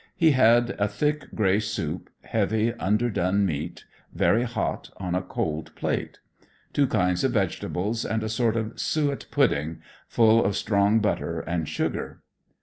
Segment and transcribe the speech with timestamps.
[0.15, 3.85] He had a thick, gray soup, heavy, underdone meat,
[4.15, 6.17] very hot, on a cold plate;
[6.73, 9.77] two kinds of vegetables; and a sort of suet pudding,
[10.07, 12.23] full of strong butter and sugar.